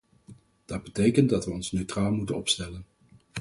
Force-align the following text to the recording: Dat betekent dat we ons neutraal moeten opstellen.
Dat 0.65 0.83
betekent 0.83 1.29
dat 1.29 1.45
we 1.45 1.51
ons 1.51 1.71
neutraal 1.71 2.11
moeten 2.11 2.35
opstellen. 2.35 2.85